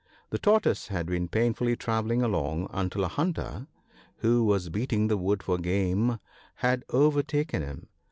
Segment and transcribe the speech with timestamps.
[0.31, 3.67] The Tortoise had been painfully travelling along, until a hunter,
[4.15, 6.17] who was beating the wood for game,
[6.55, 7.87] had overtaken him.